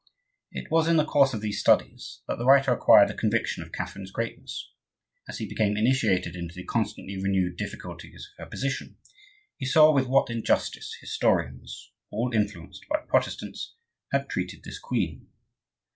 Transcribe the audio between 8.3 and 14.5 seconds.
of her position, he saw with what injustice historians—all influenced by Protestants—had